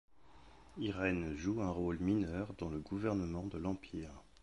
Irène 0.79 1.35
joue 1.35 1.61
un 1.61 1.69
rôle 1.69 1.99
mineur 1.99 2.55
dans 2.57 2.69
le 2.69 2.79
gouvernement 2.79 3.45
de 3.45 3.59
l’Empire. 3.59 4.23